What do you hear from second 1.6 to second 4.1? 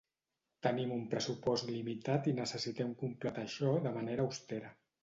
limitat i necessitem completar això de